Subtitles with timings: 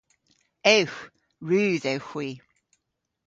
[0.75, 0.99] Ewgh.
[1.47, 2.29] Rudh ewgh hwi.